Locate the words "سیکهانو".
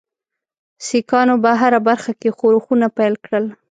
0.85-1.35